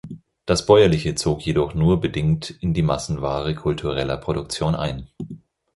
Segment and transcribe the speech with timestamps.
[0.47, 5.07] Das Bäuerliche zog jedoch nur bedingt in die Massenware kultureller Produktion ein.